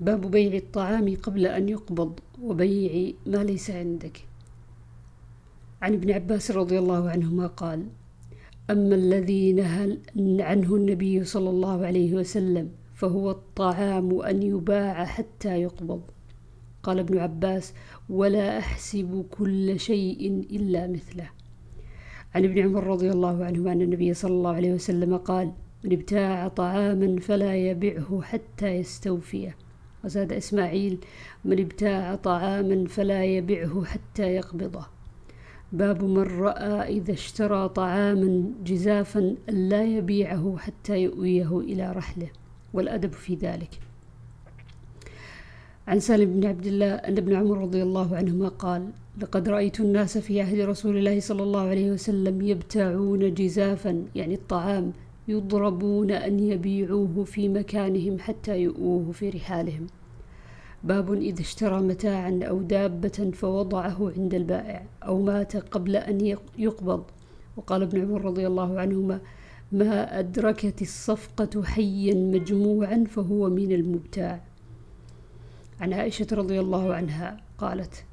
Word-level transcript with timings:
باب 0.00 0.30
بيع 0.30 0.54
الطعام 0.54 1.16
قبل 1.16 1.46
أن 1.46 1.68
يقبض 1.68 2.20
وبيع 2.42 3.12
ما 3.26 3.44
ليس 3.44 3.70
عندك. 3.70 4.24
عن 5.82 5.92
ابن 5.92 6.10
عباس 6.10 6.50
رضي 6.50 6.78
الله 6.78 7.10
عنهما 7.10 7.46
قال 7.46 7.86
أما 8.70 8.94
الذي 8.94 9.52
نهى 9.52 9.98
عنه 10.42 10.76
النبي 10.76 11.24
صلى 11.24 11.50
الله 11.50 11.86
عليه 11.86 12.14
وسلم 12.14 12.70
فهو 12.94 13.30
الطعام 13.30 14.20
أن 14.20 14.42
يباع 14.42 15.04
حتى 15.04 15.62
يقبض. 15.62 16.00
قال 16.82 16.98
ابن 16.98 17.18
عباس 17.18 17.74
ولا 18.08 18.58
أحسب 18.58 19.26
كل 19.30 19.80
شيء 19.80 20.44
إلا 20.50 20.86
مثله. 20.86 21.30
عن 22.34 22.44
ابن 22.44 22.58
عمر 22.58 22.84
رضي 22.86 23.10
الله 23.10 23.44
عنهما 23.44 23.72
أن 23.72 23.82
النبي 23.82 24.14
صلى 24.14 24.32
الله 24.32 24.54
عليه 24.54 24.72
وسلم 24.72 25.16
قال 25.16 25.52
من 25.84 25.92
ابتاع 25.92 26.48
طعاما 26.48 27.20
فلا 27.20 27.56
يبعه 27.56 28.22
حتى 28.22 28.68
يستوفيه. 28.68 29.56
وزاد 30.04 30.32
إسماعيل 30.32 30.98
من 31.44 31.60
ابتاع 31.60 32.14
طعاما 32.14 32.84
فلا 32.88 33.24
يبعه 33.24 33.84
حتى 33.84 34.22
يقبضه. 34.22 34.86
باب 35.72 36.04
من 36.04 36.40
رأى 36.40 36.96
إذا 36.96 37.12
اشترى 37.12 37.68
طعاما 37.68 38.44
جزافا 38.64 39.34
لا 39.48 39.84
يبيعه 39.84 40.56
حتى 40.58 41.02
يؤويه 41.02 41.58
إلى 41.58 41.92
رحله 41.92 42.28
والأدب 42.72 43.12
في 43.12 43.34
ذلك. 43.34 43.70
عن 45.88 46.00
سالم 46.00 46.40
بن 46.40 46.46
عبد 46.46 46.66
الله 46.66 46.94
أن 46.94 47.16
ابن 47.16 47.34
عمر 47.34 47.58
رضي 47.58 47.82
الله 47.82 48.16
عنهما 48.16 48.48
قال 48.48 48.88
لقد 49.20 49.48
رأيت 49.48 49.80
الناس 49.80 50.18
في 50.18 50.40
عهد 50.40 50.60
رسول 50.60 50.96
الله 50.96 51.20
صلى 51.20 51.42
الله 51.42 51.60
عليه 51.60 51.90
وسلم 51.90 52.42
يبتاعون 52.42 53.34
جزافا 53.34 54.04
يعني 54.14 54.34
الطعام 54.34 54.92
يضربون 55.30 56.10
أن 56.10 56.40
يبيعوه 56.40 57.24
في 57.24 57.48
مكانهم 57.48 58.18
حتى 58.18 58.58
يؤوه 58.62 59.12
في 59.12 59.30
رحالهم. 59.30 59.86
باب 60.84 61.14
إذا 61.14 61.40
اشترى 61.40 61.80
متاعا 61.80 62.40
أو 62.42 62.62
دابة 62.62 63.30
فوضعه 63.34 64.12
عند 64.16 64.34
البائع 64.34 64.82
أو 65.02 65.22
مات 65.22 65.56
قبل 65.56 65.96
أن 65.96 66.36
يقبض. 66.58 67.04
وقال 67.56 67.82
ابن 67.82 68.00
عمر 68.00 68.24
رضي 68.24 68.46
الله 68.46 68.80
عنهما 68.80 69.20
ما 69.72 70.18
أدركت 70.18 70.82
الصفقة 70.82 71.62
حيا 71.62 72.14
مجموعا 72.14 73.04
فهو 73.08 73.50
من 73.50 73.72
المبتاع. 73.72 74.42
عن 75.80 75.92
عائشة 75.92 76.26
رضي 76.32 76.60
الله 76.60 76.94
عنها 76.94 77.36
قالت 77.58 78.04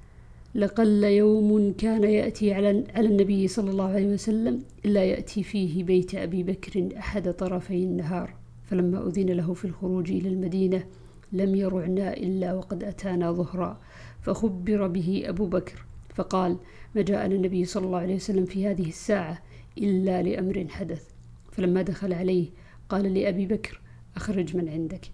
لقل 0.57 1.03
يوم 1.03 1.73
كان 1.73 2.03
يأتي 2.03 2.53
على 2.53 2.83
على 2.95 3.07
النبي 3.07 3.47
صلى 3.47 3.71
الله 3.71 3.89
عليه 3.89 4.07
وسلم 4.07 4.63
إلا 4.85 5.03
يأتي 5.03 5.43
فيه 5.43 5.83
بيت 5.83 6.15
أبي 6.15 6.43
بكر 6.43 6.89
أحد 6.97 7.33
طرفي 7.33 7.83
النهار 7.83 8.33
فلما 8.63 9.07
أذن 9.07 9.29
له 9.29 9.53
في 9.53 9.65
الخروج 9.65 10.11
إلى 10.11 10.29
المدينة 10.29 10.83
لم 11.31 11.55
يرعنا 11.55 12.13
إلا 12.13 12.53
وقد 12.53 12.83
أتانا 12.83 13.31
ظهرا 13.31 13.79
فخبر 14.21 14.87
به 14.87 15.23
أبو 15.25 15.45
بكر 15.45 15.85
فقال 16.15 16.57
ما 16.95 17.01
جاءنا 17.01 17.35
النبي 17.35 17.65
صلى 17.65 17.85
الله 17.85 17.99
عليه 17.99 18.15
وسلم 18.15 18.45
في 18.45 18.67
هذه 18.67 18.87
الساعة 18.89 19.41
إلا 19.77 20.23
لأمر 20.23 20.65
حدث. 20.69 21.03
فلما 21.51 21.81
دخل 21.81 22.13
عليه 22.13 22.49
قال 22.89 23.13
لأبي 23.13 23.45
بكر 23.45 23.81
أخرج 24.15 24.55
من 24.57 24.69
عندك. 24.69 25.11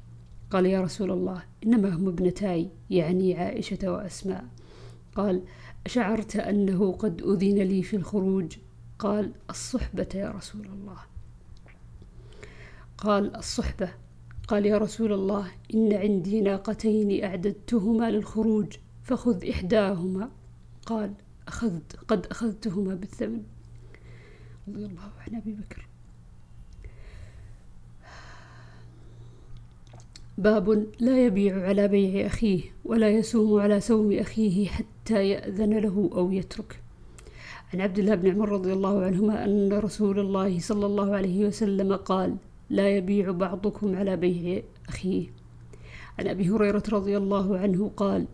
قال 0.52 0.66
يا 0.66 0.82
رسول 0.82 1.12
الله 1.12 1.44
إنما 1.66 1.90
هم 1.90 2.08
ابنتاي 2.08 2.70
يعني 2.90 3.36
عائشة 3.36 3.92
وأسماء. 3.92 4.46
قال 5.16 5.44
أشعرت 5.86 6.36
أنه 6.36 6.92
قد 6.92 7.22
أذن 7.22 7.56
لي 7.56 7.84
في 7.84 7.96
الخروج؟ 7.96 8.58
قال 9.00 9.32
الصحبة 9.50 10.08
يا 10.16 10.32
رسول 10.32 10.66
الله. 10.66 10.98
قال 12.98 13.36
الصحبة. 13.36 13.94
قال 14.48 14.66
يا 14.66 14.78
رسول 14.78 15.14
الله 15.14 15.52
إن 15.74 15.94
عندي 15.94 16.42
ناقتين 16.42 17.24
أعددتهما 17.24 18.12
للخروج 18.12 18.78
فخذ 19.04 19.50
إحداهما. 19.50 20.30
قال 20.86 21.14
أخذت 21.48 21.96
قد 21.96 22.26
أخذتهما 22.26 22.96
بالثمن. 22.96 23.44
رضي 24.68 24.86
الله 24.86 25.12
عن 25.28 25.36
أبي 25.36 25.54
بكر. 25.54 25.88
باب 30.38 30.88
لا 31.00 31.26
يبيع 31.26 31.68
على 31.68 31.88
بيع 31.88 32.26
أخيه 32.26 32.62
ولا 32.86 33.10
يسوم 33.10 33.62
على 33.62 33.80
سوم 33.80 34.12
أخيه 34.12 34.68
حتى 34.68 34.93
يأذن 35.12 35.78
له 35.78 36.10
أو 36.16 36.32
يترك. 36.32 36.80
عن 37.74 37.82
عبد 37.82 38.00
الله 38.00 38.16
بن 38.16 38.30
عمر 38.30 38.50
رضي 38.50 38.74
الله 38.74 39.06
عنهما 39.06 39.46
أن 39.46 39.74
رسول 39.74 40.20
الله 40.20 40.60
صلى 40.60 40.86
الله 40.86 41.16
عليه 41.16 41.48
وسلم 41.48 41.96
قال 41.96 42.36
لا 42.70 42.98
يبيع 42.98 43.32
بعضكم 43.32 43.96
على 43.96 44.18
بيع 44.18 44.62
أخيه. 44.90 45.28
عن 46.20 46.28
أبي 46.28 46.50
هريرة 46.50 46.84
رضي 46.92 47.18
الله 47.18 47.58
عنه 47.58 47.92
قال 47.98 48.26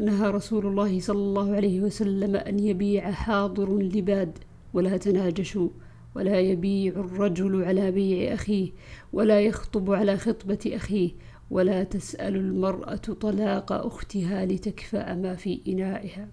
نهى 0.00 0.30
رسول 0.30 0.66
الله 0.66 1.00
صلى 1.00 1.18
الله 1.18 1.54
عليه 1.54 1.80
وسلم 1.80 2.36
أن 2.36 2.58
يبيع 2.58 3.10
حاضر 3.10 3.78
لباد 3.78 4.38
ولا 4.74 4.96
تناجشوا 4.96 5.68
ولا 6.14 6.40
يبيع 6.40 6.92
الرجل 6.92 7.64
على 7.64 7.90
بيع 7.90 8.34
أخيه 8.34 8.70
ولا 9.12 9.40
يخطب 9.40 9.90
على 9.90 10.16
خطبة 10.16 10.58
أخيه 10.66 11.10
ولا 11.50 11.84
تسأل 11.84 12.36
المرأة 12.36 12.96
طلاق 12.96 13.72
أختها 13.72 14.46
لتكفأ 14.46 15.14
ما 15.14 15.34
في 15.34 15.60
إنائها. 15.68 16.28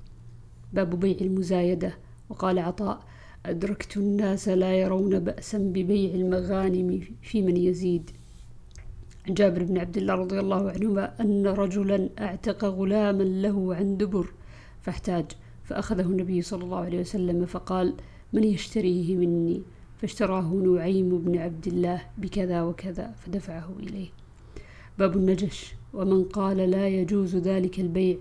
باب 0.74 1.00
بيع 1.00 1.18
المزايدة. 1.22 1.98
وقال 2.30 2.60
عطاء 2.60 3.04
أدركت 3.46 3.98
الناس 3.98 4.50
لا 4.50 4.74
يرون 4.74 5.20
بأسا 5.20 5.58
ببيع 5.58 6.14
المغانم 6.14 7.02
في 7.22 7.42
من 7.42 7.58
يزيد. 7.58 8.12
عن 9.28 9.34
جابر 9.34 9.64
بن 9.64 9.78
عبد 9.78 9.98
الله 9.98 10.14
رضي 10.14 10.40
الله 10.40 10.72
عنهما 10.72 11.22
أن 11.22 11.48
رجلا 11.48 12.10
أعتق 12.20 12.66
غلاما 12.66 13.24
له 13.24 13.76
عن 13.76 13.98
دبر 13.98 14.28
فاحتاج 14.82 15.26
فأخذه 15.64 16.02
النبي 16.02 16.42
صلى 16.42 16.64
الله 16.64 16.78
عليه 16.78 17.00
وسلم 17.00 17.46
فقال 17.46 17.94
من 18.34 18.44
يشتريه 18.44 19.16
مني؟ 19.16 19.62
فاشتراه 19.98 20.54
نعيم 20.54 21.18
بن 21.18 21.38
عبد 21.38 21.68
الله 21.68 22.02
بكذا 22.18 22.62
وكذا 22.62 23.14
فدفعه 23.18 23.76
إليه. 23.80 24.08
باب 25.00 25.16
النجش 25.16 25.74
ومن 25.94 26.24
قال 26.24 26.58
لا 26.58 26.88
يجوز 26.88 27.36
ذلك 27.36 27.80
البيع. 27.80 28.18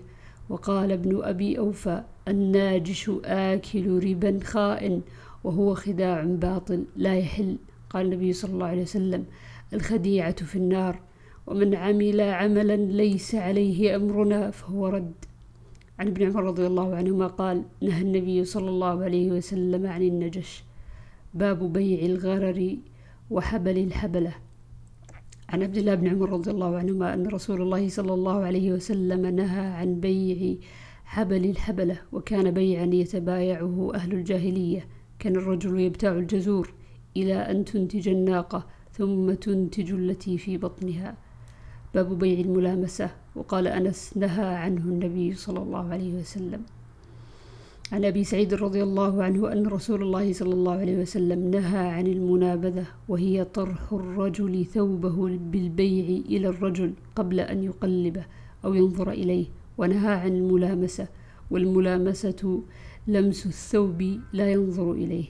وقال 0.49 0.91
ابن 0.91 1.23
أبي 1.23 1.59
أوفى 1.59 2.03
الناجش 2.27 3.11
آكل 3.25 4.09
ربا 4.09 4.39
خائن 4.43 5.01
وهو 5.43 5.75
خداع 5.75 6.23
باطل 6.23 6.85
لا 6.95 7.17
يحل. 7.17 7.57
قال 7.89 8.05
النبي 8.05 8.33
صلى 8.33 8.53
الله 8.53 8.65
عليه 8.65 8.81
وسلم 8.81 9.25
الخديعة 9.73 10.45
في 10.45 10.55
النار 10.55 10.99
ومن 11.47 11.75
عمل 11.75 12.21
عملا 12.21 12.75
ليس 12.75 13.35
عليه 13.35 13.95
أمرنا 13.95 14.51
فهو 14.51 14.87
رد. 14.87 15.13
عن 15.99 16.07
ابن 16.07 16.25
عمر 16.25 16.43
رضي 16.43 16.67
الله 16.67 16.95
عنهما 16.95 17.27
قال 17.27 17.63
نهى 17.81 18.01
النبي 18.01 18.43
صلى 18.43 18.69
الله 18.69 19.03
عليه 19.03 19.31
وسلم 19.31 19.87
عن 19.87 20.01
النجش. 20.01 20.63
باب 21.33 21.73
بيع 21.73 22.05
الغرر 22.05 22.77
وحبل 23.29 23.77
الحبلة. 23.77 24.44
عن 25.49 25.63
عبد 25.63 25.77
الله 25.77 25.95
بن 25.95 26.07
عمر 26.07 26.29
رضي 26.29 26.51
الله 26.51 26.77
عنهما 26.77 27.13
أن 27.13 27.27
رسول 27.27 27.61
الله 27.61 27.89
صلى 27.89 28.13
الله 28.13 28.43
عليه 28.43 28.71
وسلم 28.71 29.25
نهى 29.25 29.65
عن 29.67 29.99
بيع 29.99 30.55
حبل 31.05 31.45
الحبلة 31.45 31.97
وكان 32.11 32.51
بيعا 32.51 32.85
يتبايعه 32.85 33.91
أهل 33.95 34.13
الجاهلية. 34.13 34.87
كان 35.19 35.35
الرجل 35.35 35.79
يبتاع 35.79 36.11
الجزور 36.11 36.73
إلى 37.17 37.33
أن 37.33 37.65
تنتج 37.65 38.09
الناقة 38.09 38.65
ثم 38.91 39.33
تنتج 39.33 39.91
التي 39.91 40.37
في 40.37 40.57
بطنها. 40.57 41.15
باب 41.95 42.19
بيع 42.19 42.39
الملامسة 42.39 43.09
وقال 43.35 43.67
أنس 43.67 44.17
نهى 44.17 44.45
عنه 44.45 44.81
النبي 44.81 45.33
صلى 45.33 45.59
الله 45.59 45.89
عليه 45.89 46.13
وسلم. 46.13 46.61
عن 47.91 48.05
أبي 48.05 48.23
سعيد 48.23 48.53
رضي 48.53 48.83
الله 48.83 49.23
عنه 49.23 49.51
أن 49.51 49.67
رسول 49.67 50.01
الله 50.01 50.33
صلى 50.33 50.53
الله 50.53 50.73
عليه 50.73 50.97
وسلم 51.01 51.51
نهى 51.51 51.87
عن 51.87 52.07
المنابذة 52.07 52.85
وهي 53.07 53.43
طرح 53.43 53.93
الرجل 53.93 54.65
ثوبه 54.65 55.37
بالبيع 55.37 56.21
إلى 56.25 56.47
الرجل 56.47 56.93
قبل 57.15 57.39
أن 57.39 57.63
يقلبه 57.63 58.25
أو 58.65 58.73
ينظر 58.73 59.11
إليه 59.11 59.45
ونهى 59.77 60.13
عن 60.13 60.35
الملامسة 60.35 61.07
والملامسة 61.51 62.63
لمس 63.07 63.45
الثوب 63.45 64.19
لا 64.33 64.51
ينظر 64.51 64.91
إليه. 64.91 65.25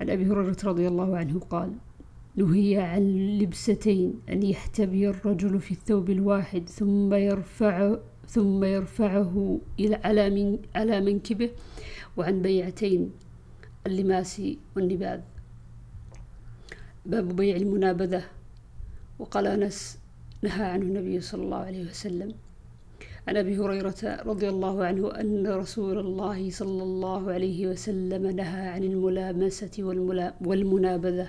عن 0.00 0.10
أبي 0.10 0.26
هريرة 0.26 0.56
رضي 0.64 0.88
الله 0.88 1.16
عنه 1.16 1.40
قال 1.40 1.72
نهي 2.36 2.78
عن 2.78 3.02
لبستين 3.38 4.14
أن 4.28 4.42
يحتبي 4.42 5.08
الرجل 5.08 5.60
في 5.60 5.70
الثوب 5.70 6.10
الواحد 6.10 6.68
ثم 6.68 7.14
يرفع 7.14 7.96
ثم 8.30 8.64
يرفعه 8.64 9.58
إلى 9.80 9.96
على 10.06 10.30
من 10.30 10.58
على 10.74 11.00
منكبه 11.00 11.50
وعن 12.16 12.42
بيعتين 12.42 13.10
اللماس 13.86 14.42
والنباذ. 14.76 15.20
باب 17.06 17.36
بيع 17.36 17.56
المنابذة. 17.56 18.22
وقال 19.18 19.46
أنس 19.46 19.98
نهى 20.42 20.64
عنه 20.64 20.82
النبي 20.82 21.20
صلى 21.20 21.42
الله 21.42 21.56
عليه 21.56 21.84
وسلم. 21.90 22.34
عن 23.28 23.36
أبي 23.36 23.58
هريرة 23.58 24.22
رضي 24.26 24.48
الله 24.48 24.84
عنه 24.84 25.10
أن 25.10 25.46
رسول 25.46 25.98
الله 25.98 26.50
صلى 26.50 26.82
الله 26.82 27.32
عليه 27.32 27.66
وسلم 27.66 28.26
نهى 28.26 28.68
عن 28.68 28.82
الملامسة 28.84 29.74
والمنابذة. 30.40 31.28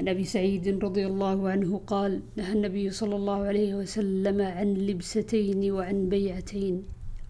عن 0.00 0.08
أبي 0.08 0.24
سعيد 0.24 0.84
رضي 0.84 1.06
الله 1.06 1.48
عنه 1.48 1.80
قال 1.86 2.20
نهى 2.36 2.52
النبي 2.52 2.90
صلى 2.90 3.16
الله 3.16 3.38
عليه 3.44 3.74
وسلم 3.74 4.40
عن 4.40 4.74
لبستين 4.74 5.72
وعن 5.72 6.08
بيعتين 6.08 6.82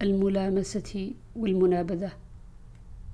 الملامسة 0.02 1.10
والمنابذة. 1.36 2.12